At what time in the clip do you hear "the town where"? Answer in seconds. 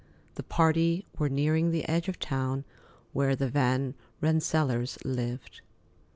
2.17-3.35